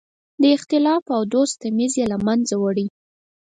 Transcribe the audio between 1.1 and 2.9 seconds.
او دوست تمیز یې له منځه وړی.